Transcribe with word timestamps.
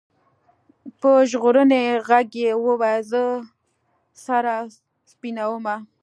په 0.99 1.09
ژړغوني 1.29 1.81
ږغ 2.05 2.09
يې 2.41 2.51
ويل 2.63 3.01
زه 3.11 3.23
سر 4.23 4.45
سپينومه. 5.11 5.75